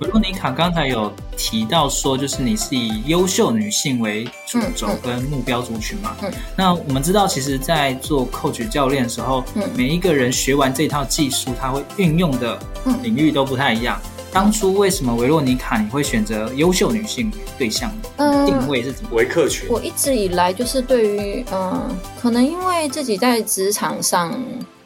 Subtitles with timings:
[0.00, 6.14] 维洛妮卡刚才有提到说，就是你是以优秀女性为主轴跟目标族群嘛？
[6.20, 12.58] 嗯，嗯，那我们知道，其实，在做 coach 教练的时候，嗯，每一个人学完这套技术，他会运用的
[13.02, 13.98] 领域都不太一样。
[14.30, 17.90] 当初为什么维洛尼卡你会选择优秀女性对象？
[18.16, 19.66] 嗯，定位是怎么为客群？
[19.70, 21.88] 我一直以来就是对于，嗯，
[22.20, 24.38] 可能因为自己在职场上，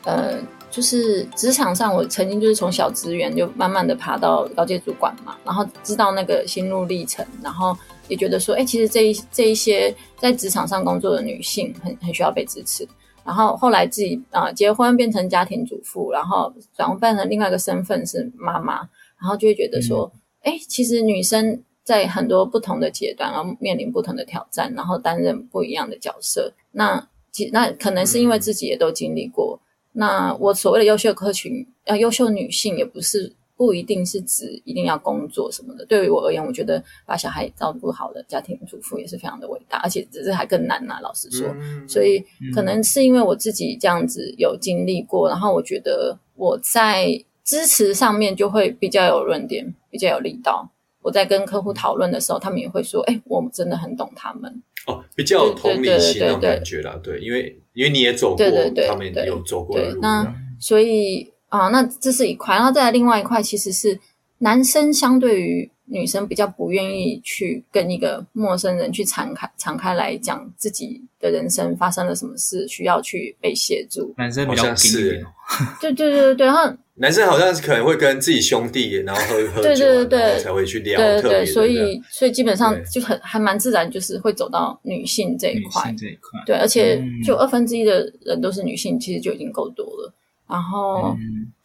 [0.04, 0.34] 呃。
[0.70, 12.86] 就是职场上，我曾经就是从小职员就慢慢的爬到高阶主管嘛，然后知道那个心路历程，然后也觉得说，哎，其实这一这一些在职场上工作的女性很很需要被支持。
[13.24, 18.76] 然后后来自己啊、呃、结婚变成家庭主妇，然后转换成另外一个身份是妈妈，
[19.20, 20.10] 然后就会觉得说，
[20.42, 26.52] 哎、嗯，其实女生在很多不同的阶段，然后面临不同的挑战，然后担任不一样的角色。
[26.70, 29.58] 那其那可能是因为自己也都经历过。
[29.60, 29.66] 嗯
[30.00, 35.84] 那我所谓的优秀客群，要优秀女性，也不是不一定是指一定要工作什么的。
[35.84, 41.00] 对于我而言，我觉得把小孩照顾好的家庭主妇也是非常的伟大，而且只是还更难呐、啊。
[41.02, 41.54] 老实说，
[41.86, 42.24] 所以
[42.54, 50.70] 可能是因为我自己这样子有经历过，然后我觉得我在支持上面就会比较有论点，比较有力道。
[51.02, 56.98] 我在跟客户讨论的时候，他们也会说：“哎，我们真的很懂他们。”哦，比较有同理心那种感觉啦。
[57.02, 59.92] 对，因为因为你也走过，对对对，他们有走过的路。
[59.92, 63.98] 对，那所以啊，那这是一块，然后再来另外一块，其实是
[64.36, 74.14] 男生相对于女生比较不愿意去跟一个陌生人去敞开敞开来讲自己的人生发生了什么事，需要去被协助。
[74.18, 75.24] 男生比较是，
[75.80, 76.70] 对对对对，然后。
[77.00, 81.00] 男生好像是可能会跟自己兄弟，然后喝 喝酒，对对对，然后才会去聊。
[81.00, 85.94] 对对对，所以所以基本上就很还蛮自然，就是会走到女性这一块。
[85.98, 90.12] 这一块，对，而且就二分之一的人都是女性，其实就已经够多了。
[90.46, 91.16] 然后，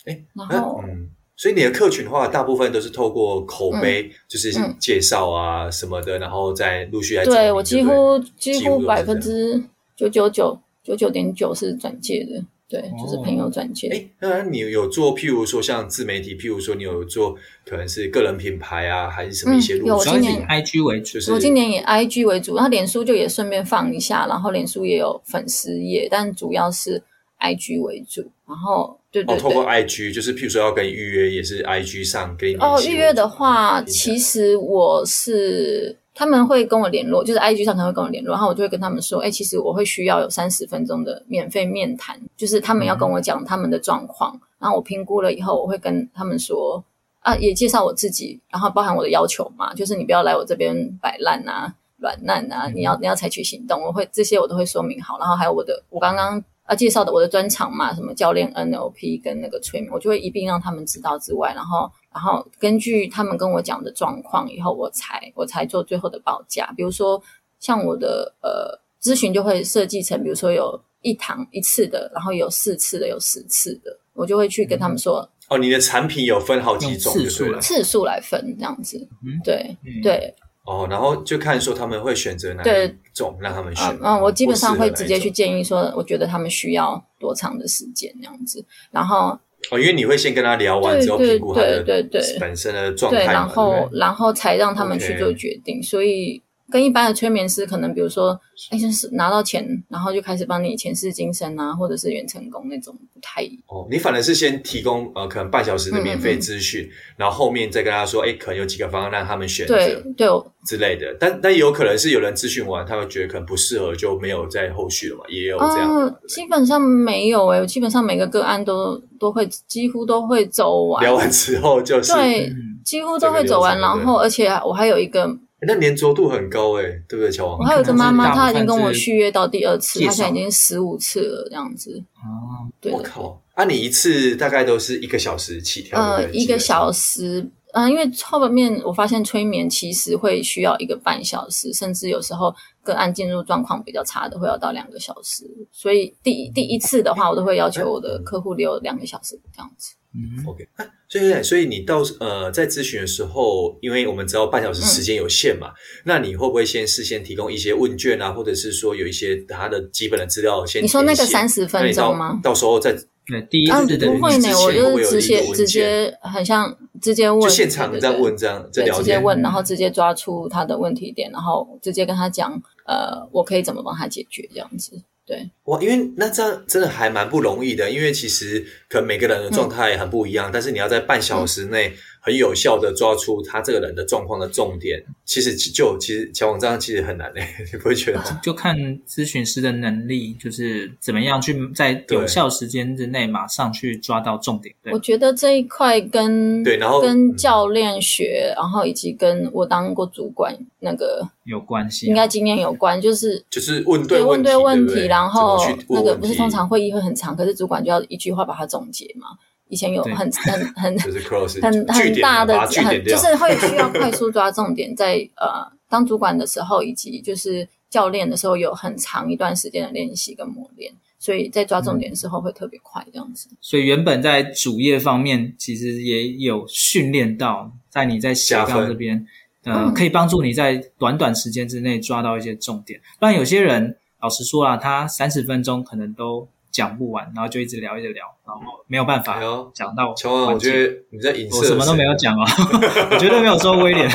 [0.05, 7.25] 哎，然后，嗯，所以你的客群的话，大部分都是透过口碑，就是介绍啊什么的，然后再陆续来。
[7.25, 9.61] 对，我几乎几乎百分之
[9.97, 12.41] 九九九九九点九是转介的。
[12.67, 13.87] 对，就是朋友转介。
[13.89, 19.85] 哎、哦，那你有做，譬如说像自媒体，譬如说你有做，可能是个人品牌啊，还是什么一些路？
[19.85, 27.01] 嗯、有，我今年以 IG 为主，我今年以 IG 为主，然后脸书就也顺便放一下，然后脸书也有粉丝页，但主要是
[27.39, 28.21] IG 为主。
[28.47, 32.81] 然后，对对对，透过 IG，就是譬如说要跟预约，也是 IG 上给你哦。
[32.87, 35.95] 预约的话，其实我是。
[36.17, 46.81] 他们会跟我联络，就是 IG 上可能会跟我联络，然后我就会跟他们说，哎，其实我会需要有三十分钟的免费面谈，就是他们要跟我讲他们的状况，然后我评估了以后，我会跟他们说，
[47.19, 61.89] 啊，也介绍我自己，然后包含我的要求嘛，就是你不要来我这边摆烂啊、软烂啊，你要你要采取行动，我会这些我都会说明好，然后还有我的我刚刚啊介绍的我的专长嘛，什么教练 NLP 跟那个催眠，我就会一并让他们知道之外，然后。
[62.15, 66.73] 然后根据他们跟我讲的状况，以后我才我才做最后的报价。
[66.77, 67.21] 比如说，
[67.59, 75.29] 像我的呃咨询就会设计成，比如说有一堂一次的，然后有四次的，有十次的，我就会去跟他们说。
[75.49, 78.97] 哦，你的产品有分好几种，次数次数来分这样子。
[79.21, 80.33] 嗯，对对。
[80.65, 83.97] 哦，然后就看说他们会选择哪一种让他们选。
[84.01, 89.39] 嗯，我基本上会直接去建议说，我觉得他们需要多长的时间这样子，然后。
[89.71, 95.79] 哦，因为你会先跟他聊完之后评估他的对对本身的状态，对，然后然后才让他们去做决定。
[95.79, 95.89] Okay.
[95.89, 96.39] 所以
[96.71, 98.39] 跟一般的催眠师可能，比如说，
[98.71, 103.57] 哎，就是拿到钱，然后就开始帮你前世今生啊，或者是远成功那种，不太一样。
[103.67, 110.27] 哦，你反而是先提供呃，可能半小时的免费资讯，嗯嗯嗯，然后后面再跟他说，哎，可能有几个方案让他们选择，对对
[110.65, 111.15] 之类的。
[111.19, 115.95] 但但也有可能是有人咨询完，他会觉得可能不适合，就没有再后续了嘛，也有这样。
[115.95, 121.03] 呃，基本上没有诶，基本上每个个案都都会几乎都会走完。
[121.03, 122.51] 聊完之后就是对，
[122.83, 125.37] 几乎都会走完，然后而且我还有一个。
[125.61, 127.59] 那粘着度很高哎，对不对，乔王？
[127.59, 132.03] 我还有一个妈妈，她已经跟我续约到第二次，她现在已经十五次了，这样子。
[132.15, 132.91] 哦，对。
[132.91, 133.41] 我靠！
[133.53, 135.99] 啊，你一次大概都是一个小时起跳？
[135.99, 137.49] 呃，一个小时。
[137.73, 142.53] 嗯，因为后面我发现催眠其实会需要一个半小时，甚至有时候
[142.85, 145.43] 个案进入状况比较差的，会要到两个小时。
[145.71, 149.95] 所以第第一次的话，我都会要求我的客户留两个小时这样子。
[150.13, 150.65] 嗯，OK。
[151.09, 155.73] 所以，所以你到呃在咨询的时候，因为我们知道半小时时间有限嘛，嗯、
[156.05, 160.81] 那你会不会先事先提供一些问卷啊，或者是说有一些他的基本的资料先？
[160.81, 162.39] 你说那个三十分钟吗？
[162.41, 162.95] 到时候再
[163.27, 175.03] 对第一次的、啊、不会呢，我就是直接直接很像直接问，就现场这样问这样，对，直接问，然后直接抓出他的问题点，然后直接跟他讲，呃，我可以怎么帮他解决这样子。
[175.27, 178.63] 对，哇，因为那这样真的还蛮不容易的，因为其实
[178.95, 188.39] 可能每个人的状态很不一样，嗯、但是你要在半小时内很有效的抓出他这个人的状况的重点，其实就其实小王这样其实很难诶， 你不会觉得吗？
[188.41, 188.73] 就看
[189.05, 194.73] 咨询师的能力，就是怎么样去在有效时间之内马上去抓到重点。
[194.81, 201.27] 对，我觉得这一块跟对，然后跟教练学，然后以及跟我当过主管那个。
[201.45, 205.59] 有关系，应该经验有关，就是就是问对问对问题，然后
[205.89, 209.27] 那个不是通常会议会很长，可是主管就要一句话把它总结嘛。
[209.67, 210.31] 以前有很很
[210.75, 210.99] 很
[211.59, 223.49] 很很大的很就是会需要快 速抓重点，在呃当主管的时候，以及就是教练的时候，有很长一段时间的练习跟磨练，所以在抓重点的时候会特别快这样子。
[223.59, 229.25] 所以原本在主业方面，其实也有训练到，在你在斜杠这边。
[229.63, 233.01] 呃，可以帮助你在短短时间之内抓到一些重点。
[233.19, 239.39] 不然有些人，老实说啊，他三十分钟可能都讲不完，然后就一直聊，一直聊，然后没有办法
[239.73, 240.13] 讲到。
[240.13, 242.43] 乔王，我觉得你在影射，我什么都没有讲哦，
[243.11, 244.03] 我绝对没有说威廉，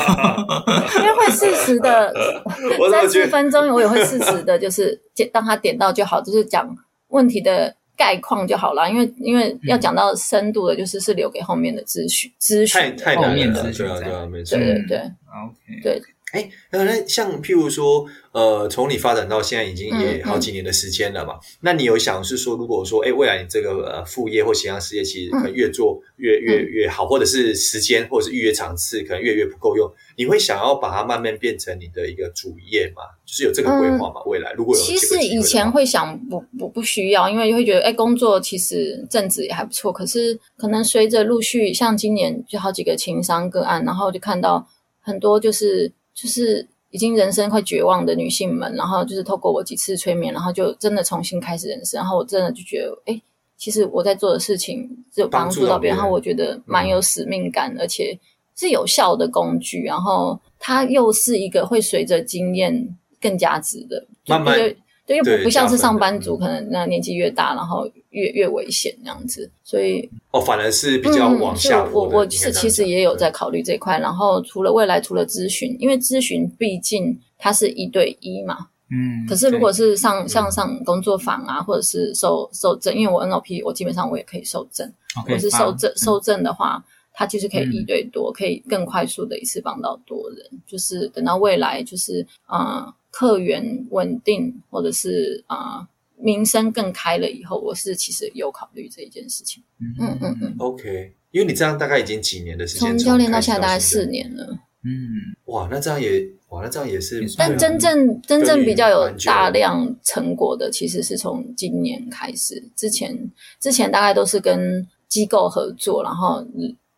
[0.99, 2.13] 因为会适时的
[2.91, 5.01] 三十分钟，我也会适时的，就是
[5.33, 6.69] 当他点到就好，就是讲
[7.07, 7.75] 问题的。
[7.97, 16.01] 概况就好了，因为因为要讲到深度的，就是是留给后面的咨询咨询太太后面咨询对啊对啊没错对对对，OK 对。
[16.31, 33.01] 哎，那那像譬如说，呃，从你发展到现在已经也好几年的时间了嘛，嗯嗯、那你有想是说，如果说，哎，未来你这个呃副业或斜杠事业，其实可能越做越、嗯、越越好，或者是时间或者是预约场次可能越越不够用，你会想要把它慢慢变成你的一个主业吗？
[33.25, 34.21] 就是有这个规划吗？
[34.25, 44.65] 嗯、未来如果有，其实以前会想不不不需要，因为会觉得，哎，工作其实正职也还不错，可是可能随着陆续像今年就好几个情商个案，然后就看到
[45.01, 45.91] 很多就是
[46.21, 46.67] 就是。
[46.93, 51.97] 已经人生快绝望的女性们，然后就是透过我几次催眠，然后就真的重新开始人生。
[51.97, 53.21] 然后我真的就觉得，哎，
[53.55, 58.19] 其实我在做的事情是有帮助到别人，然后我觉得蛮有使命感，嗯、而且
[58.57, 59.85] 是有效的工具。
[59.85, 62.85] 然后它又是一个会随着经验
[63.21, 64.59] 更加值的，慢慢。
[64.59, 64.77] 对，
[65.15, 71.83] 又不不像是上班族，可能那年纪越大，然后越越危险这样子，所以哦，反而是比较往下。
[71.91, 84.91] 我我是其实也有在考虑这块，然后除了未来除了咨询，因为咨询毕竟它是一对一嘛，嗯，可是如果是上像上工作坊啊，或者是受受证，因为我 NLP 我基本上我也可以受证，
[85.27, 92.93] 或是受证受证的话，它其实可以一对多，可以更快速的一次帮到多人，就是等到未来就是嗯。
[93.11, 95.87] 客源稳定，或者是啊、呃，
[96.17, 99.61] 名声更开了以后，我是其实有考虑这一件事情。
[99.79, 100.37] 嗯嗯嗯。
[100.41, 104.57] 嗯 OK，因为你这样大概已经几年的时间，从教练到现在大概四年了。
[104.83, 107.21] 嗯，哇，那这样也哇，那这样也是。
[107.37, 112.63] 但真正真正比较有大量成果的，其实是从今年开始。
[112.77, 113.15] 之前
[113.59, 116.47] 之前大概都是跟机构合作，然后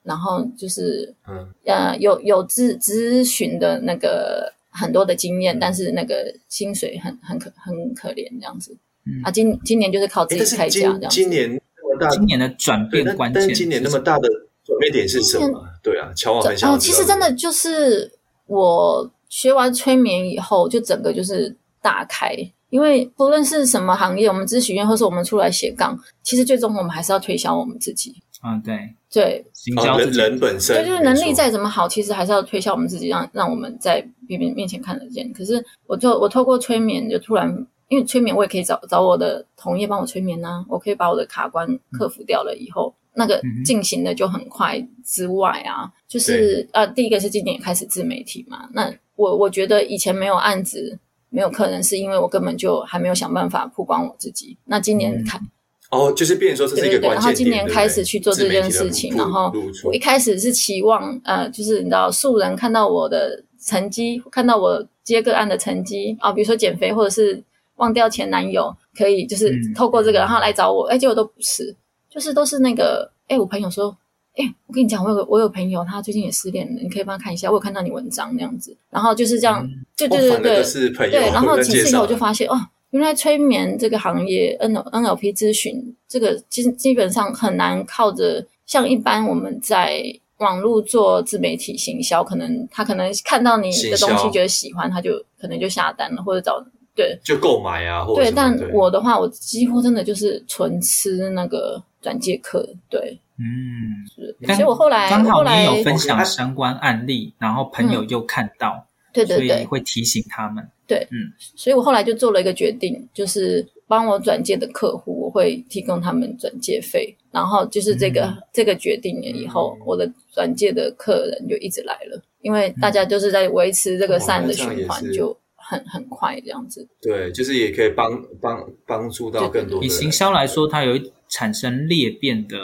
[0.04, 4.54] 然后就是嗯呃有有咨咨询的那个。
[4.74, 8.76] 很多的经验，但是那个薪水很很可很可怜这样子。
[9.06, 11.08] 嗯、啊，今今年就是靠自己开价这样子。
[11.10, 14.28] 今年那么大，今年的转变关键，但今年那么大的
[14.64, 15.64] 转变点是什么？
[15.84, 16.74] 对啊，乔王很想。
[16.74, 18.12] 哦，其实真的就是
[18.48, 22.36] 我学完催眠以后，就整个就是大开。
[22.70, 28.23] 因为不论是什么行业，我们咨询院或是我们出来斜杠，其实最终我们还是要推销我们自己。
[28.44, 35.34] 啊，对对，行销人人本身，对，就是能力再怎么好，其实还是要推销我们自己，让让我们在别人面前看得见。
[35.34, 37.66] 可是我就我透过催眠，就突然。
[37.90, 44.84] 因为催眠，我也可以找找我的同业帮我催眠呐、啊，我可以把我的卡关克服掉了以后，嗯、那个进行的就很快。
[45.06, 50.98] 之外啊，就是呃，第一个是今年开始自媒体嘛，那我我觉得以前没有案子、
[51.30, 54.58] 没有客人，是因为我根本就还没有想办法曝光我自己。
[54.66, 55.48] 那今年开、嗯、
[55.94, 67.44] 哦，就是变成说这是一个关键点，对对对，然后今年开始去做这件事情，然后我一开始是期望呃，就是你知道素人看到我的成绩，看到我接个案的成绩啊、哦，比如说减肥或者是。
[67.78, 70.84] 忘掉前男友，可以就是透过这个，然后来找我。
[70.86, 71.76] 哎，结果都不是，
[72.08, 73.12] 就是都是那个。
[73.28, 73.98] 哎，我朋友说，
[74.38, 77.50] 哎，我跟你讲，我有个我有朋友，他最近也失恋了，你可以帮他看一下。
[77.50, 81.32] 我有看到你文章那样子，然后就是这样，就对对对对。
[81.32, 82.54] 然后几次以后我就发现，哦，
[82.94, 90.04] 原来催眠这个行业，N NLP 咨询这个，基基本上很难靠着像一般我们在
[90.38, 96.64] 网络做自媒体行销，可能他可能看到你的东西觉得喜欢，他就可能就下单了，或者找。
[96.96, 98.32] 对，就购买啊，或者对。
[98.32, 102.64] 但我的话，我几乎真的就是纯吃那个转介客。
[102.88, 104.38] 对，嗯，是。
[104.54, 110.64] 所以我后来刚好你有分享相关案例，然后朋友又看到，对对对，会提醒他们。
[110.88, 117.16] 对，嗯，所以我后来就做了一个决定，就是帮我转介的客户，我会提供他们转介费。
[117.32, 125.36] 然后就是这个这个决定了以后，我的转介的客人就一直来了，因为大家就是在维持这个善的循环就。
[125.66, 129.82] 很很快这样子，对，就是也可以帮帮帮助到更多。
[129.82, 130.92] 以行销来说，它有
[131.30, 132.58] 产生裂变的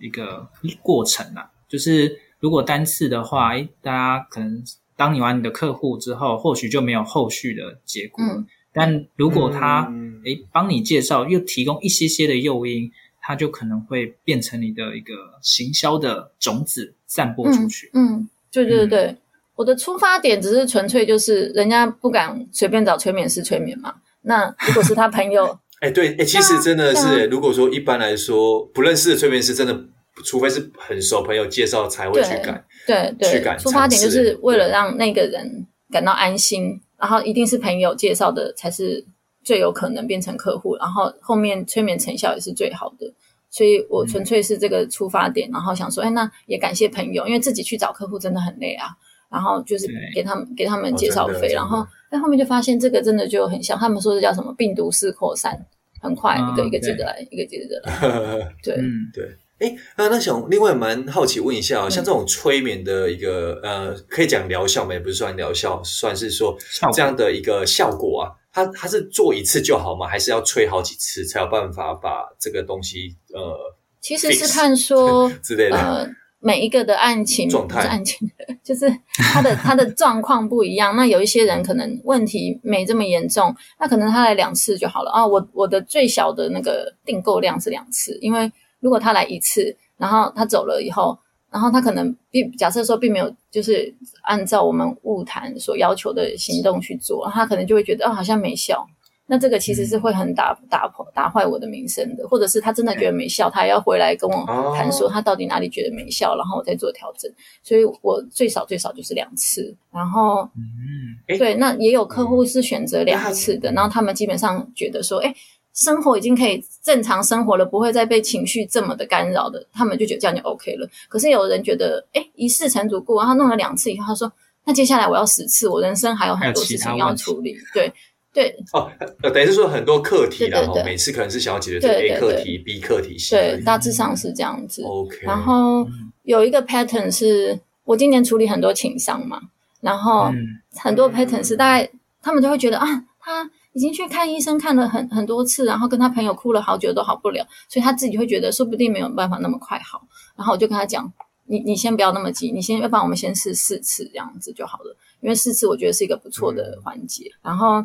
[0.00, 0.48] 一个
[0.82, 1.50] 过程啊。
[1.68, 4.62] 就是如果单次的话，诶大家可能
[4.96, 8.24] 当你完你的客户之后，或许就没有后续的结果。
[8.24, 9.92] 嗯，但如果他
[10.24, 15.12] 诶帮你介绍，又提供一些些的诱因，他就可能会变成你的一个
[15.42, 17.90] 行销的种子，散播出去。
[17.92, 19.16] 嗯，嗯对对对
[19.54, 23.94] 我的出发点只是纯粹就是人家不敢随便找催眠师催眠嘛。
[24.22, 25.46] 那如果是他朋友，
[25.80, 29.84] 哎、欸，对，哎、欸，其实真的是、欸，如果说一般来说不认识的催眠师，真的
[30.24, 33.56] 除非是很熟朋友介绍才会去改，对对，去改。
[33.56, 39.04] 出发点就是为了让那个人感到安心，然后一定是朋友介绍的才是
[39.44, 43.12] 最有可能变成客户，然后后面催眠成效也是最好的。
[43.50, 48.88] 所以我纯粹是这个出发点，嗯、然后想说，哎，那也感谢朋友，因为自己去找客户真的很累啊。
[49.28, 55.66] 然后就是给他们给他们介绍费，然后在后面就发现这个真的就很像他们说的叫什么病毒式扩散，
[56.00, 58.54] 很快一个一个接着来，一个接着来。
[58.62, 59.24] 对，嗯，对。
[59.58, 64.92] 哎，那那想另外蛮好奇问一下，像这种催眠的一个呃，可以讲疗效吗？
[64.92, 66.56] 也不是算疗效，算是说
[66.92, 68.32] 这样的一个效果啊。
[68.52, 70.06] 它它是做一次就好吗？
[70.06, 73.56] 还是要催好几次才有办法把这个东西呃？
[74.00, 76.10] 其实是看说 之类的。
[76.38, 78.30] 每一个的案情状态案情，
[78.62, 80.94] 就是他的他的状况不一样。
[80.94, 85.26] 那有一些人可能问题没这么严重，那可能他来两次就好了啊。
[85.26, 88.52] 我我的最小的那个订购量是两次，因为
[88.86, 91.18] 如果他来一次，然后他走了以后，
[91.50, 98.86] 然后他可能并假设说并没有就是按照我们物谈所要求的行动去做，他可能就会觉得啊好像没效。
[99.28, 107.28] 那这个其实是会很打打破打坏我的名声的，或者是他真的觉得没效，他要回来跟我谈说他到底哪里觉得没效，然后我再做调整。
[107.60, 115.34] 所以我最少最少就是两次，然后嗯，对，那也有客户是选择两次的，然后他们基本上觉得说，哎，
[115.76, 120.88] 生活已经可以正常生活了，不会再被情绪这么的干扰的，他们就觉得这样就 OK 了。
[121.08, 124.32] 可是有人觉得，哎，一事成主顾，然后弄了两次以后，他说，
[124.64, 127.92] 那接下来我要十次，我人生还有很多事情要处理，对。
[128.32, 128.92] 对哦，
[129.22, 134.82] 呃，等于是说很多课题啦，每次可能是想要解决这个 A 课题、B 课题，对，大致上是这样子。
[134.82, 135.88] OK，然后
[136.24, 139.40] 有一个 pattern 是我今年处理很多情商嘛，
[139.80, 140.30] 然后
[140.74, 141.90] 很多 pattern 是大概
[142.20, 142.86] 他们就会觉得啊，
[143.18, 150.02] 他已经去看医生看了很很多次，然后跟他朋友哭了好久都好不了，所以他自己会觉得说不定没有办法那么快好，
[150.34, 151.12] 然后我就跟他讲，
[151.44, 154.96] 你你先不要那么急，你先要不然我们先试四次这样子就好了。
[155.20, 157.84] 因为四次我觉得是一个不错的环节，嗯、然后，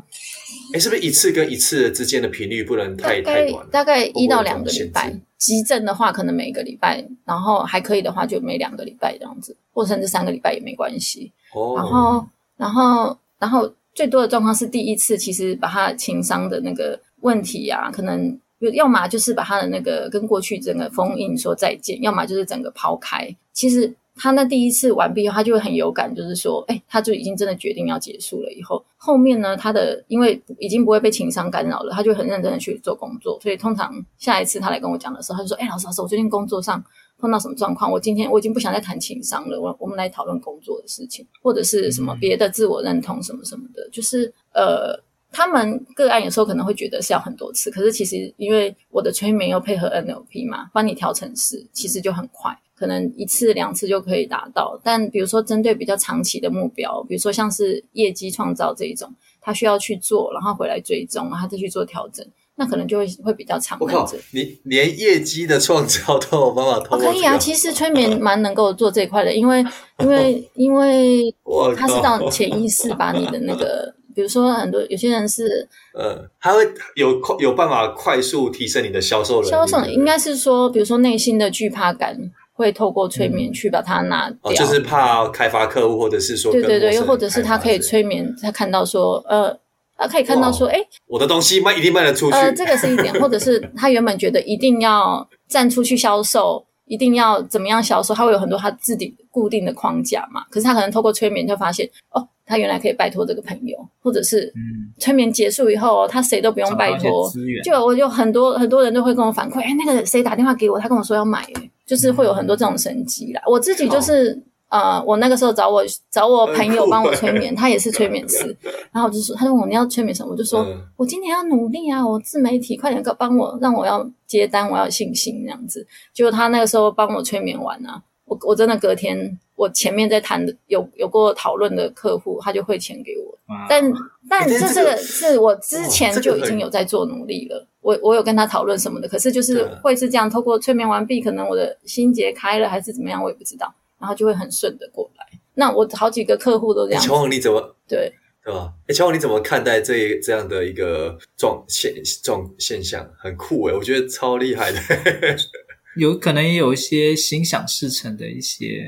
[0.74, 3.68] 哎，是不是一次跟一次之间的频率不能太太短？
[3.70, 5.14] 大概一到两个礼拜。
[5.38, 11.32] 急症的话，可能每个礼拜，然后还可以的话，就每两个礼拜这样子，或甚至三个礼拜也没关系。
[11.54, 18.40] 哦，然后，然后，然后最多的状况是第一次，其实把他情商的那个问题啊，可能
[18.74, 23.36] 要么就是把他的那个跟过去整个封印说再见，要么就是整个抛开。
[23.54, 23.94] 其实。
[24.14, 28.52] 他那第一次完毕后，他就会很有感，就是说，哎，他就已经真的决定要结束了。
[28.52, 33.40] 以后后面呢，他的因为已经不会被情商干扰了，他就很认真的去做工作。
[33.42, 36.84] 所以通常下一次他来跟我讲的时候，他就说，哎，老师老师，我最近工作上
[37.22, 45.00] 碰到什么状况，我今天我已经不想再谈情商了，我我们来讨论工作的事情，或者是什么别的自我认同什么什么的，就是呃，
[45.32, 54.78] 他们个案有时候可能会觉得是要很多次，可是其实因为我的催眠又配合 NLP 嘛，帮你调程式，其实就很快，可能一次两次就可以达到。
[54.84, 62.26] 但比如说针对比较长期的目标，比如说像是业绩创造这一种，他需要去做，然后回来追踪，然后再去做调整。
[62.62, 63.76] 那可能就会会比较长。
[63.82, 67.12] 我靠，你连业绩的创造都有办法通过、这个？
[67.12, 69.66] 可以啊，其实催眠蛮能够做这一块的，因为
[69.98, 71.34] 因为因为
[71.76, 76.64] 他是到潜意识把你的那个，比如说很多有些人是， 呃，他会
[76.96, 79.50] 有有办法快速提升你的销售能力。
[79.50, 82.16] 销售应该是说，比如说内心的惧怕感
[82.54, 89.60] 会透过催眠去把它拿掉，嗯哦、就是怕开发客户，或者是说，对对对，又或者是他可以催眠，他看到说，呃。
[90.02, 92.36] 他可以看到说，哎，我的东西卖一定卖得出去。
[92.36, 100.44] 呃，这个是一点， 或者是他原本觉得一定要站出去销售，一定要怎么样销售，他会有很多他自己固定的框架嘛。
[100.50, 104.52] 可是他可能透过催眠就发现，哦，他原来可以拜托这个朋友，或者是
[104.98, 107.32] 催眠结束以后，他谁都不用拜托，
[107.64, 111.46] 就我就很多很多人都会跟我反馈，哎，那个谁打电话给我，他跟我说要买，
[111.86, 113.42] 就是会有很多这种神机啦。
[113.46, 114.42] 我自己就是。
[114.72, 118.56] 呃，我那个时候找我找我朋友帮我催眠，他也是催眠师，
[118.94, 125.86] 然后我就说，他问我你要催眠什么，我就说、嗯、我今年要努力啊，我自媒体，快点帮我，让我要接单，我要有信心这样子。
[126.14, 133.38] 结果他那个时候帮我催眠完啊，我我真的隔天，我前面在谈的有有过讨论的客户，他就汇钱给我，
[133.68, 133.92] 但
[134.30, 143.74] 但这这个是我之前就已经有在做努力了，我我有跟他讨论什么的，可是就是会是这样，透过催眠完毕，可能我的心结开了还是怎么样，我也不知道。
[144.02, 145.26] 然后就会很顺的过来。
[145.54, 147.02] 那我好几个客户都这样。
[147.04, 148.12] 乔王，你怎么对
[148.44, 148.74] 对吧？
[148.88, 151.94] 哎，乔王，你怎么看待这这样的一个状现
[152.24, 153.08] 状现象？
[153.18, 154.80] 很酷诶，我觉得超厉害的。
[155.98, 158.88] 有可能也有一些心想事成的一些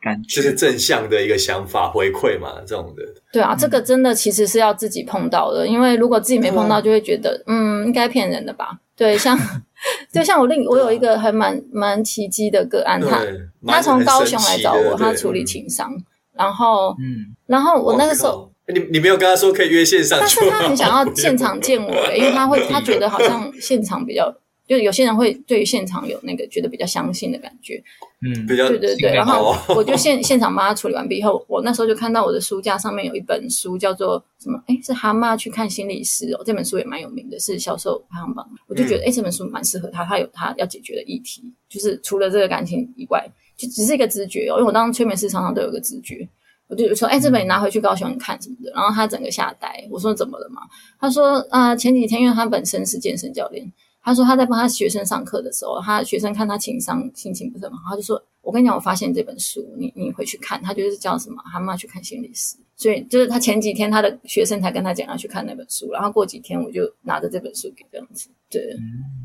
[0.00, 3.04] 感觉，就是正向的一个想法回馈嘛，这种的。
[3.30, 8.80] 对啊，这个真的其实是要自己碰到的，因为如果自己没碰到，就会觉得嗯，应该骗人的吧？
[8.96, 9.38] 对，像。
[10.12, 13.22] 就像我另我有一个还蛮蛮奇迹的个案，他
[13.66, 15.92] 他从高雄来找我，他处理情伤，
[16.32, 24.34] 然后嗯，然后我那个时候，你你没有跟他说可以约线上，但是他很想要现场见我，因为他会他觉得好像 现场比较。
[24.66, 27.82] 就有些人会对于现场有那个觉得比较相信的感觉，
[28.22, 29.12] 嗯，比较对对对。
[29.12, 34.58] 然后我就现现场帮他处理完毕以后，我那时候就看到我的书架上面有一本书，叫做什么？
[34.66, 36.42] 哎，是蛤蟆去看心理师哦。
[36.46, 38.48] 这本书也蛮有名的，是销售排行榜。
[38.66, 43.22] 我就觉得，哎，这本书蛮适合他，他有他要解决的议题，就是除了这个感情以外，
[43.58, 44.56] 就只是一个直觉哦。
[44.56, 46.26] 因为我当催眠师常常都有个直觉，
[46.68, 48.72] 我就说，哎，这本你拿回去高雄看什么的。
[48.74, 50.62] 然后他整个吓呆，我说怎么了嘛？
[50.98, 53.70] 他说啊，前几天因为他本身是健身教练。
[54.04, 61.42] 他说他在帮他学生上课的时候，他学生看他情商心情不是很好，他就说：“我跟你讲，我发现这本书，你你回去看。”他就是叫什么？
[61.50, 62.56] 他妈去看心理师。
[62.76, 68.28] 所以就是他前几天他的学生才跟他讲要去看那本书，然后过几天我就拿着这本书给这样子。
[68.50, 68.62] 对，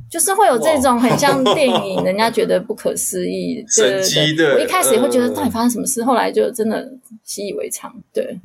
[0.10, 4.54] 就是会有这种很像电影，人家觉得不可思议， 神奇的。
[4.54, 6.90] 我一开始也会觉得到底发生什么事，后来就真的
[7.24, 7.94] 习以为常。
[8.14, 8.40] 对。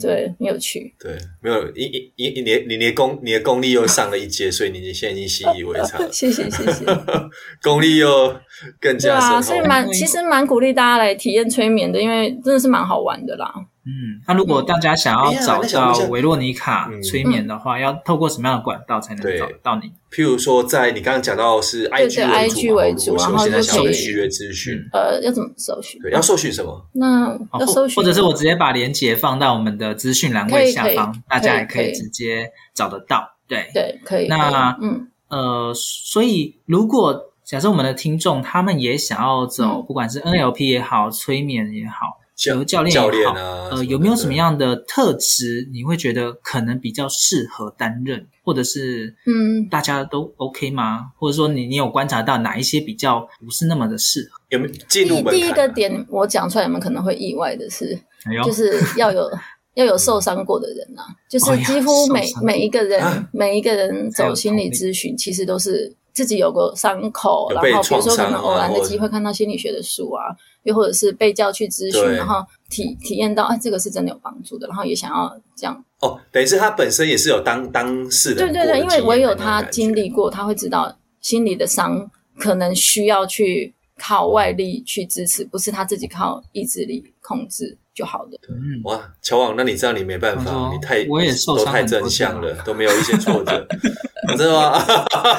[0.00, 0.94] 对，很有趣。
[0.98, 6.00] 对，没有，一一一一年，你的功，你的功力又上了一阶，所以你现在已经习以为常。
[6.10, 6.84] 谢谢，谢谢。
[7.62, 8.34] 功力又
[8.80, 9.28] 更加深厚。
[9.28, 13.52] 对啊，所以蛮，其实蛮鼓励大家来体验催眠的，因为真的是蛮好玩的啦。
[13.90, 19.90] 嗯，那如果大家想要找到维洛妮卡催眠的话，要透过什么样的管道才能找到你？
[20.12, 24.76] 譬如说，在你刚刚讲到是 IG 为主，然后就可以预约咨询。
[24.92, 26.00] 呃，要怎么搜寻？
[26.02, 26.86] 对，要搜寻什么？
[26.92, 33.36] 那要搜寻，或者是我直接把链接放到我们的资讯栏位下方，大家也可以直接找得到。
[33.48, 34.28] 对对，可以。
[34.28, 42.18] 那嗯呃，所以如果假设我们的听众他们也想要走，不管是 NLP 也好，催眠也好。
[42.46, 43.34] 有教练也好，
[43.70, 51.10] 呃，有没有什么样的特质你会觉得可能比较适合担任，或者是嗯，大家都 OK 吗？
[51.18, 54.40] 或者说你你有观察到哪一些比较不是那么的适合？
[54.48, 55.34] 有没有进入门槛？
[55.34, 57.98] 第一个点我讲出来，你们可能会意外的是，
[58.44, 59.30] 就是要有
[59.74, 70.36] 要有受伤过的人呐，就是几乎每每一个人每一个人走心理咨询，其实都是自己有个伤口，然后比如说可能偶然的机会看到心理学的书啊。
[70.64, 75.84] 又或者是被叫去咨询，然后体体验到，哎，这个是真的有帮助的，然后也想要这样。
[76.00, 78.44] 哦，等于是他本身也是有当当事的。
[78.44, 88.30] 对对对，因为唯有他经历过，他会知道心理的伤可能需要去靠外力去支持，不是他自己靠意志力控制就好了。
[88.48, 93.66] 嗯，哇，乔王，那你这样你没办法，你太我也受伤都太正向了，都没有一些挫折，
[94.38, 94.82] 真的吗？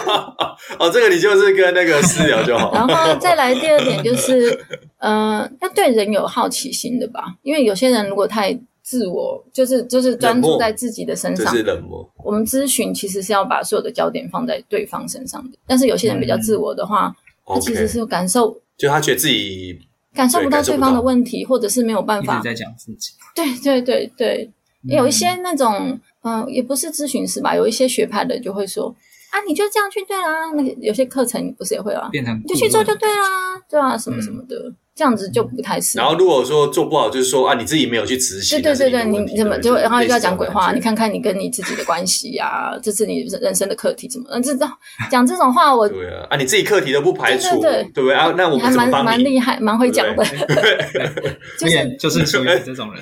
[0.78, 2.71] 哦，这个你就是跟那个私聊就好。
[2.74, 4.52] 然后再来第二点就是，
[5.00, 12.08] 嗯、 呃，要对人有好奇心的吧，因为有些人如果太自我，就是就是专注在自己的身上，是冷漠。
[12.24, 17.08] 我们咨询其实是要把所有的焦点放在对方身上的，但是有些人比较自我的话，
[17.50, 19.80] 嗯、他其实是有感受，就他觉得自己
[20.13, 23.12] 感受不到对方的问题，或者是没有办法在讲自己。
[23.36, 24.52] 对对对对，
[24.84, 28.93] 嗯、有一些那种嗯、呃，也不是咨询师吧，有一些学派的就会说
[29.32, 30.52] 啊，你就这样去对啦。
[30.56, 34.56] 那有些课程不是也会啊，变成你就去做就对啦，对啊，什么什么的。
[34.58, 36.03] 嗯这样子就不太适合。
[36.03, 38.61] 然后如果说做不好，就是说啊，你自己没有去执行。
[38.61, 40.71] 对对对对，你怎么就然后又要讲鬼话？
[40.73, 44.27] 你看看你跟你自己的关系呀，这是你人生的课题，怎么？
[44.29, 44.55] 嗯，这
[45.09, 48.31] 讲这种话，我对啊，啊，你自己课题都不排除，对不对啊？
[48.37, 50.23] 那我还蛮蛮厉害，蛮会讲的。
[51.57, 53.01] 就是就是属于这种人。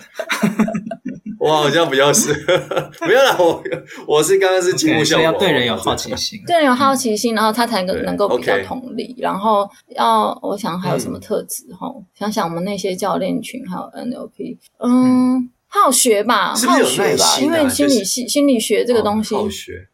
[1.39, 2.33] 我好像比较是
[3.07, 3.63] 没有啦，我
[4.05, 11.87] 我是刚刚是节目效果，要对人有好奇心，对人有好奇心，然后他才能能够比较同理，然后要我想还有什么特质哈？
[12.13, 19.87] 想想我们那些教练群，还有 NLP，嗯，好学吧，好学吧，因为心理系心理学这个东西好学。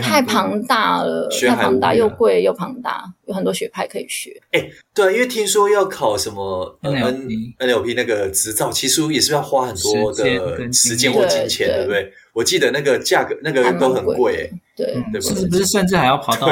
[0.00, 4.40] 太庞大了，太庞大又贵又庞大，有很多学派可以学。
[4.52, 7.26] 哎，对，因为听说要考什么 N
[7.58, 12.12] NLP 那个执照，其实也是要花很多的时间或金钱，对不对？
[12.32, 15.34] 我记得那个价格那个都很贵，哎，对，对吧？
[15.34, 16.48] 是不是甚至还要跑到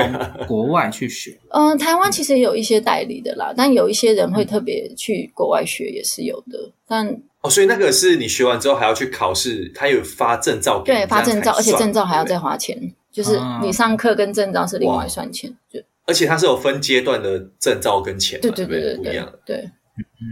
[0.46, 1.38] 国外去学？
[1.50, 6.72] 嗯，台湾其实也有一些代理的啦，但有一些人会特别去国外学，也是有的。
[6.88, 7.06] 但
[7.42, 12.92] 哦，所以那个是你学完之后还要去考试，他有发证照给你，对，发证照，而且证照还要再花钱。
[13.14, 19.70] 就是你上课跟证照是另外算钱，就而且它是有分阶段的证照跟钱，对对对对，不一样的，对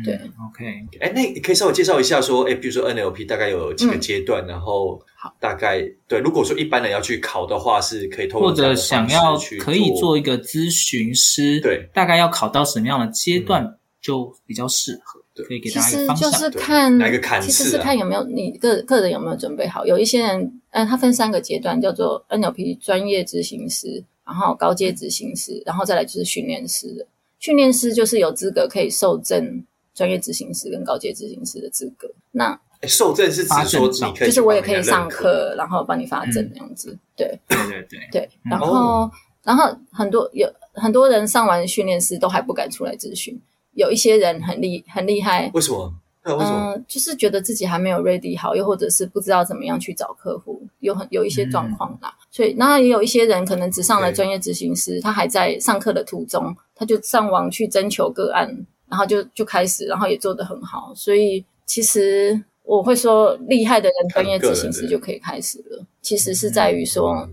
[0.05, 0.15] 对
[0.51, 0.67] ，OK，
[1.01, 5.01] 哎，那你可以稍微介绍一下说，哎，比如说 NLP 大概有几个阶段，然后
[5.39, 15.22] 大概对，如果说一般人要去考的话，是可以透过或者想要可以做一个咨询师，对，大概要考到什么样的阶段就比较适合。
[15.43, 19.85] 可以给大家一个方向，其实就是看，其实是看有没有你个个人有没有准备好。
[19.87, 27.07] 有一些人，嗯，他分三个阶段，叫做 NLP 专业执行师，然后高阶执行师，然后再来就是训练师的。
[27.39, 32.09] 训练师就是有资格可以受证专业执行师跟高阶执行师的资格。
[32.31, 36.97] 那受证是指说你可以，就是我也可以上课，然后帮你发证那样子。
[37.17, 38.31] 对对对对对。
[38.45, 39.11] 然后
[39.43, 43.41] 然后很多有很多人上完训练师都还不敢出来咨询。
[43.75, 45.93] 有一些人很厉很厉害，为什么？
[46.25, 52.15] 嗯、呃，就是觉得自己还没有 ready 好，又或者是不知道怎么样去找客户，有很有一些状况啦。
[52.17, 58.49] 嗯、所以，那也有一些人可能只上了专业执行师，他还在上课的途中，他就上网去征求个案，
[58.89, 60.93] 然后就就开始，然后也做得很好。
[60.95, 65.85] 所以，其实我会说，厉害的人专业执行师就可以开始了。
[66.03, 67.29] 其实是在于说，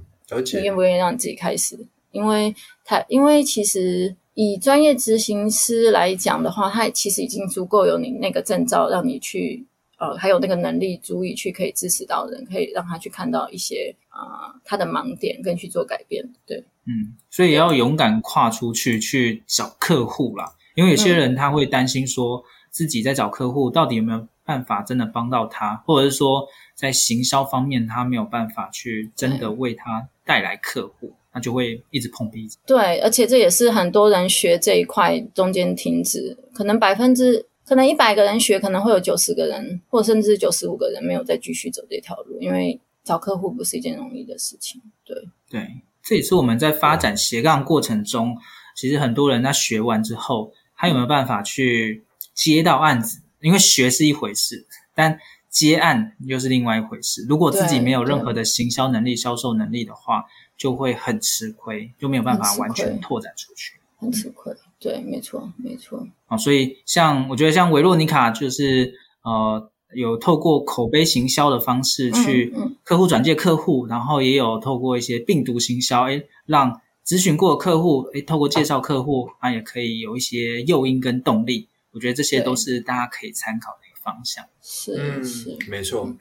[0.56, 1.78] 你愿不愿意让你自己开始？
[2.12, 4.16] 因为他，因为其实。
[4.42, 9.66] 以专业执行师来讲的话，他其实已经足够有你那个证照，让你去
[9.98, 16.26] 呃，还有那个能力足以去可以支持到人，可以让他去看到一些啊、呃、他的盲点，跟去做改变。
[16.48, 31.14] 对，嗯，所以也要勇敢跨出去去找客户啦，因为有些人他会担心说自己在找客户到底有没有办法真的帮到他，或者是说在行销方面他没有办法去真的为他带来客户。
[31.34, 32.48] 那就会一直碰壁。
[32.66, 44.82] 对，而且这也是很多人学这一块中间停止，可能百分之可能一百个人学，可能会有九十个人，或甚至九十五个人没有再继续走这条路，因为找客户不是一件容易的事情。
[45.06, 45.16] 对，
[45.50, 45.68] 对，
[46.04, 48.36] 这也是我们在发展斜杠过程中，
[48.76, 53.22] 其实很多人在学完之后，他有没有办法去接到案子？
[53.42, 55.18] 因为学是一回事，但
[55.50, 57.26] 接案又是另外一回事。
[57.30, 60.26] 如果自己没有任何的行销能力、销售能力的话，
[60.60, 64.54] 就会很吃亏，就没有办法完全拓展出去，很吃亏。
[64.78, 66.06] 对，没错，没错。
[66.28, 68.94] 啊，所以像我觉得像维洛妮卡就是
[69.24, 81.70] 呃，有透过口碑行销的方式去客户转介客户，嗯嗯、然后也有透过一些病毒行销，诶，让咨询过的客户，诶，透过介绍客户啊，也可以有一些诱因跟动力。
[81.92, 84.46] 我觉得这些都是大家可以参考的一个方向。
[84.62, 86.14] 是是，没错。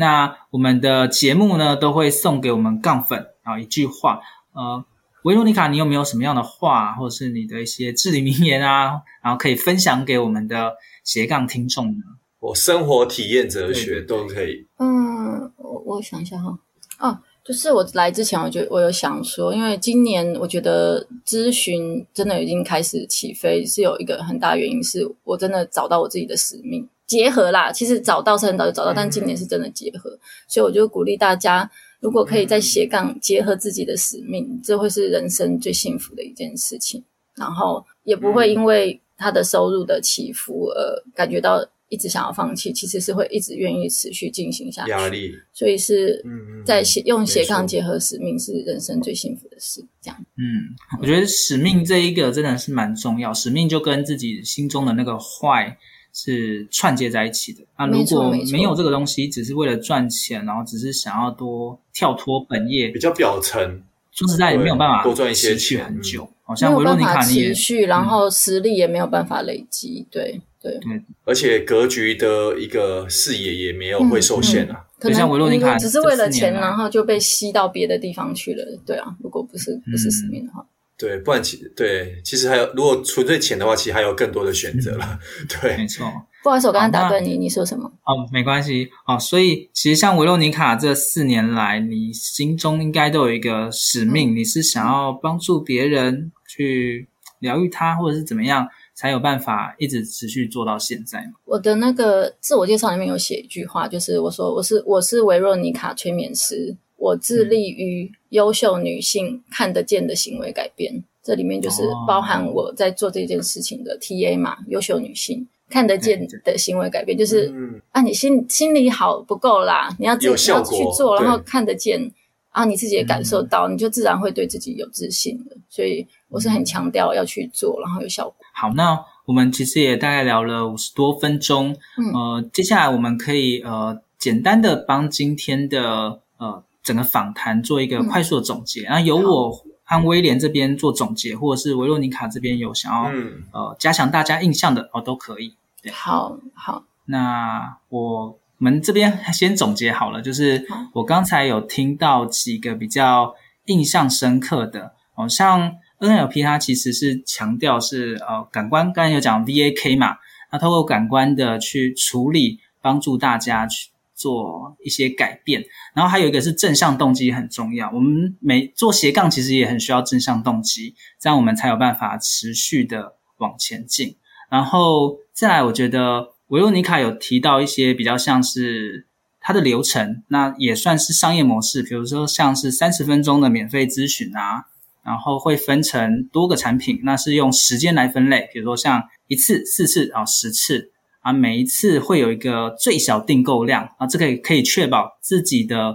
[0.00, 4.20] 那我们的节目呢，都会送给我们杠粉啊一句话，
[4.52, 4.84] 呃，
[5.24, 12.04] 维罗妮卡，你有没有什么样的话，或者是你的一些至理名言啊，然后可以分享给我们的斜杠听众呢？
[12.38, 14.68] 我生活体验哲学都可以。
[14.78, 16.56] 嗯，我我想一下哈，
[17.00, 27.72] 哦，就是我来之前，我就我有想说，因为今年我觉得咨询真的已经开始起飞，是有一个很大原因，是我真的找到我自己的使命，结合啦。
[27.72, 31.68] 其实找到是很早就找到，但今年是真的结合，嗯、所以我就鼓励大家，
[31.98, 37.02] 如果可以在斜杠结合自己的使命，嗯、这会是人生最幸福的一件事情。
[37.34, 41.68] 然后也不会因为他的收入的起伏而感觉到。
[41.90, 44.90] 一直想要放弃，其实是会一直愿意持续进行下去。
[44.90, 46.22] 压力，所以是
[46.62, 49.82] 在斜用斜杠结合使命是人生最幸福的事。
[50.02, 50.68] 这样，嗯，
[51.00, 53.32] 我觉得使命这一个真的是蛮重要。
[53.32, 55.78] 使命就跟自己心中的那个坏
[56.12, 57.62] 是串接在一起的。
[57.78, 66.28] 那，如果没有这个东西，只是为了赚钱，然后只是想要多跳脱本业，比较表层，说实在也没有办法多赚一些钱很久。
[66.42, 70.40] 好像维洛尼卡持续，然后实力也没有办法累积，对。
[70.60, 74.84] 对对，而且格局的一个视野也没有会受限啊。
[74.98, 78.64] 可能维洛尼卡只是为了钱，然后就被吸到别的地方去了。
[78.84, 80.66] 对啊，如果不是不是使命的话，
[80.98, 85.18] 对，不然其对其实还有，如果纯粹钱的话，其实还有更多的选择了。
[85.48, 86.04] 对， 没错。
[86.42, 87.90] 不好意思，我刚刚打断你，你说什么？
[88.04, 88.88] 哦，没关系。
[89.06, 97.08] 哦，所以其实像维洛尼卡这四年来，你心中应该都有一个使命，你是想要帮助别人去
[97.38, 98.66] 疗愈他，或者是怎么样？
[98.94, 101.34] 才有办法一直持续做到现在吗？
[101.44, 110.94] 我的那个自我介绍里面有写一句话，就是我说我是我是维洛尼卡催眠师，我致力于优秀女性看得见的行为改变。
[110.94, 122.12] 嗯、这里面就是包含我在做这件事情的 TA 嘛，优秀女性看得见的行为改变，就是、嗯、啊，你心心里好不够啦，你要自己要去做，然后看得见。
[122.50, 125.56] 啊，你自己也感受到，嗯、你就自然会对自己有自信了。
[125.68, 128.34] 所以我是很强调要去做，然后有效果。
[128.52, 131.76] 好，那我们其实也大概聊了五十多分钟。
[131.98, 138.82] 嗯，呃，接下来我们可以呃简单的帮今天的呃整个访谈做一个快速的总结。
[138.82, 139.52] 然后、嗯、由我
[139.84, 145.54] 和威廉这边做总结，或者是维洛尼卡这边有想要、嗯、呃加强大家印象的哦，都可以。
[145.82, 146.84] 对，好好。
[147.04, 148.38] 那我。
[148.60, 153.32] 我们这边先总结好了，就是我刚才有听到几个比较
[153.66, 160.16] 印象深刻的，哦，像 NLP 它其实是强调是呃感官，刚才有讲 VAK 嘛，
[160.50, 174.16] 那透过感官的去处理，帮助大家去做一些改变，然后还有一个是正向动机很重要，我们每做斜杠其实也很需要正向动机，这样我们才有办法持续的往前进，
[174.50, 176.34] 然后再来我觉得。
[176.48, 179.06] 维罗妮卡有提到一些比较像是
[179.38, 184.64] 它的流程，那也算是商业模式，比如说像是三十分钟的免费咨询啊，
[185.04, 190.90] 然后会分成多个产品，那是用时间来分类，比如说像一次、四次啊、十次。
[191.28, 195.88] 啊，每一次会有一个最小订购量啊，这个也可以确保自己的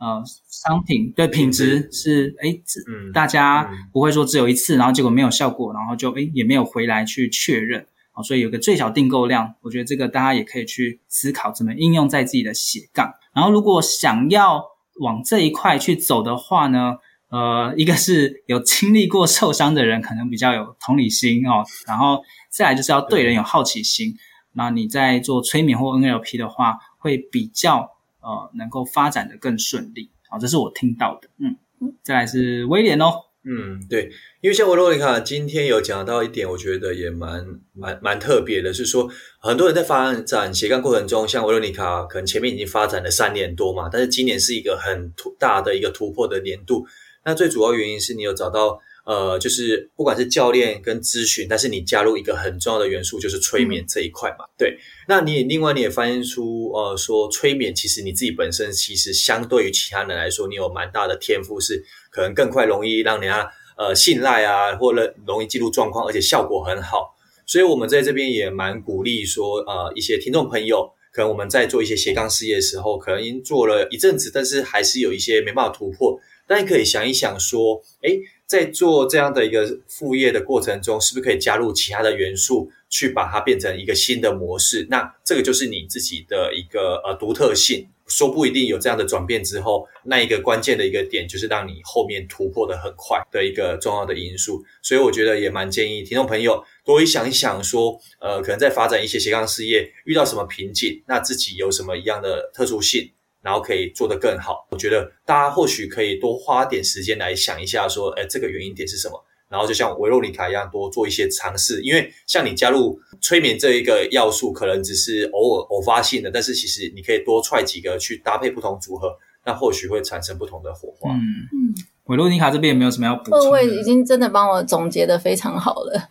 [0.00, 7.86] 呃商品对品质是诶，嗯，大家不会说只有一次，然后结果没有效果，然后就哎也没有回来去确认。
[8.24, 13.12] 所以有个最小订购量，我觉得这个大家也可以去思考怎么应用在自己的斜杠。
[13.34, 14.64] 然后如果想要
[15.00, 16.94] 往这一块去走的话呢，
[17.28, 21.62] 呃，一个是有经历过受伤的人，可能比较有同理心哦。
[21.86, 24.14] 然后再来就是要对人有好奇心。
[24.52, 30.10] 那你在做催眠或 NLP 的话，会比较呃能够发展的更顺利。
[30.28, 31.28] 好，这是我听到的。
[31.38, 31.56] 嗯，
[32.02, 33.24] 再来是威廉哦。
[33.44, 34.10] 嗯，对，
[34.42, 39.08] 因为像维罗妮卡今天有讲到一点，我觉得也蛮蛮蛮特别的，是说
[39.38, 46.86] 很多人在发展斜杠过程中，像维罗妮卡可能前面已经发展了三年多嘛，但是今年是一个很突大的一个突破的年度。
[47.24, 48.78] 那最主要原因是你有找到
[49.08, 54.44] 呃，就是不管是教练跟咨询，但是你加入一个很重要的元素，就是催眠这一块嘛。
[54.44, 61.82] 嗯、对，那你也另外你也发现出呃，说催眠其实你自己本身其实相对于其他人来说，你有蛮大的天赋是。
[62.10, 67.14] 可能更快容易让人家呃信赖啊，或者容易进入状况，而且效果很好。
[67.46, 76.18] 所以我们在这边也蛮鼓励说，呃，一些听众朋友，可能我们在做一些斜杠事业的时候，可能已经做了一阵子，但是还是有一些没办法突破。
[76.46, 84.86] 但可以想一想说，诶，在做这样的一个副业的过程中，是不是可以加入其他的元素，去把它变成一个新的模式？
[84.90, 87.86] 那这个就是你自己的一个呃独特性。
[88.10, 94.64] 说不一定有这样的转变之后，那一个关键的一个点，就是让你后面突破的很快的一个重要的因素。
[94.80, 103.10] 所以我觉得也蛮建议听众朋友多一想一想，说，呃，可能在发展一些斜杠事业遇到什么瓶颈，那自己有什么一样的特殊性，
[103.48, 104.68] 然后可以做得更好。
[104.70, 109.24] 我觉得大家或许可以多花点时间来想一下，说，哎，这个原因点是什么？
[109.48, 111.80] 然后就像维洛尼卡一样，多做一些尝试。
[111.80, 121.10] 因为像你加入催眠这一个要素，可能只是偶尔偶发性的，但是其实你可以多踹几个去搭配不同组合，那或许会产生不同的火花。
[121.14, 121.18] 嗯
[121.50, 121.74] 嗯，
[122.08, 123.38] 维洛妮卡这边有没有什么要补充？
[123.38, 126.08] 二位已经真的帮我总结的非常好了，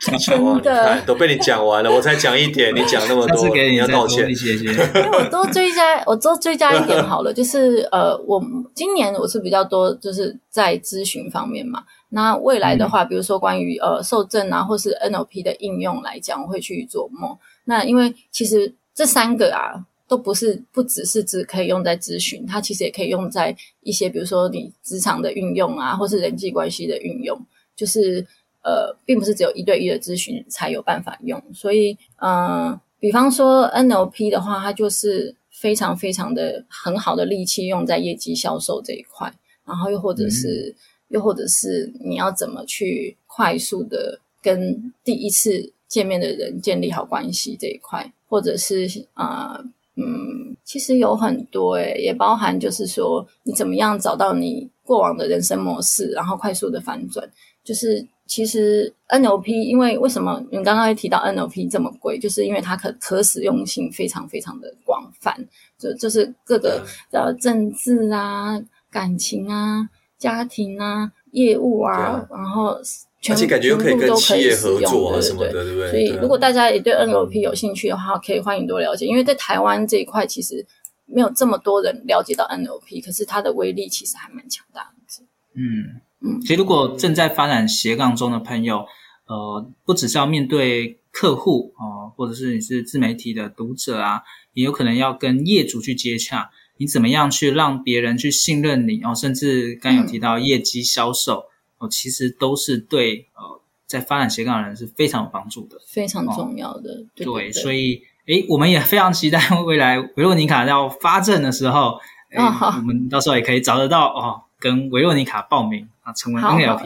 [0.00, 4.34] 真的都被你讲完了，我才讲一点，你讲那么多， 给你，你要道歉。
[4.34, 4.64] 谢谢。
[4.64, 8.42] 因为我多追加，我多追加一点好了，就是呃，我
[8.74, 11.82] 今年我是比较多，就是在咨询方面嘛。
[12.10, 17.38] 那未来的话，比如说关于呃受证啊，或是 NLP 的应用来讲，我会去琢磨。
[17.64, 27.38] 那因为其实这三个啊，都不是不只是只可以用在咨询，它其实也可以用在一些比如说你职场的运用啊，或是人际关系的运用，
[27.76, 28.26] 就是
[28.64, 31.40] 呃，并不是只有一对一的咨询才有办法用。
[31.52, 39.32] 所以呃，比方说 NLP 的话，它就是非常非常的很好的利器，用在业绩销售这一块，
[39.64, 40.74] 然后又或者是。
[40.76, 49.64] 嗯又或者是你要怎么去快速的跟第一次见面的人建立好关系这一块，或者是啊、呃，
[49.98, 57.28] 嗯，其实有很多诶，也包含就是说你怎么样找到你过往的人生模式，然后快速的反转。
[57.64, 65.36] 就是其实 NLP，因为为什么你刚刚会提到 NLP 这么贵，就是因为它可可使用性非常非常的广泛，
[65.78, 68.58] 就就是各个呃政治啊、
[68.90, 69.88] 感情啊。
[70.18, 72.76] 家庭啊，业务啊，啊然后
[73.20, 75.90] 全部感觉又可以跟企业合作啊什么的，对不对？
[75.90, 79.06] 所以如果大家也对 NLP 有兴趣的话，嗯、可以欢迎多了解。
[79.06, 80.64] 因为在台湾这一块，其实
[81.06, 85.24] 没有这么多人了解到 NLP，可是它的威力其实还蛮强大的。
[85.60, 88.84] 嗯嗯，其实如果正在发展斜杠中的朋友，
[89.26, 94.20] 呃，不只是要面对客户哦、呃，或者是你是自媒体的读者啊，
[94.52, 96.50] 也有可能要跟业主去接洽。
[96.76, 99.12] 你怎么样去让别人去信任你哦？
[99.12, 106.90] 甚至刚有提到业绩销售、嗯、哦，其实都是对呃，在发展斜杠的人是非常有帮助的，非常重要的。
[106.92, 111.98] 哦、对，对，对，所以诶，我们也非常期待未来维洛妮卡要发证的时候，
[112.36, 116.82] 哦、我们到时候也可以找得到哦，跟维洛妮卡报名啊，成为 NLP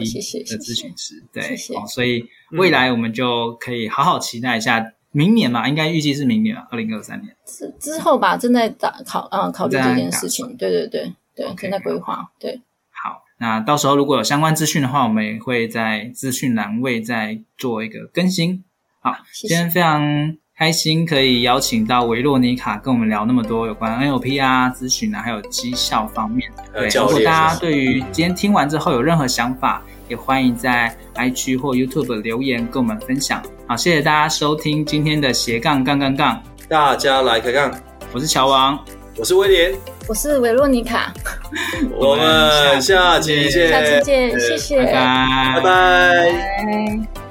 [0.49, 1.23] 的咨询师。
[1.33, 4.93] 对，谢谢哦，所以未来我们就可以好好期待一下。
[5.15, 10.57] 明年嘛，应该预计是明年啊，二零二三年之之后吧，正在打考，嗯，考虑这件事情。
[10.57, 12.27] 对对对对，okay, 正在规划。
[12.39, 12.63] 对，好，
[13.43, 18.63] 那到时候如果有相关资讯的话，我们也会在资讯栏位再做一个更新。
[19.01, 20.01] 好，谢谢，今天非常
[20.57, 26.49] 开心可以邀请到维洛妮卡跟我们聊那么多有关 NLP 啊、咨询啊，还有绩效方面。
[26.73, 33.43] 对，如果大家对于今天听完之后有任何想法，也欢迎在 IG 或 YouTube 留言跟我们分享。
[33.67, 37.69] 好，谢谢大家收听今天的斜杠杠杠杠，大家来开杠。
[38.13, 38.79] 我是乔王，
[39.17, 39.73] 我是威廉，
[40.07, 41.13] 我是维洛妮卡。
[41.95, 47.22] 我们下期见，下期见，谢谢，拜拜，拜拜。